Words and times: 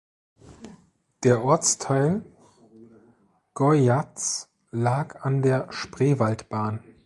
Der 1.23 1.43
Ortsteil 1.43 2.25
Goyatz 3.53 4.49
lag 4.71 5.21
an 5.23 5.43
der 5.43 5.71
Spreewaldbahn. 5.71 6.83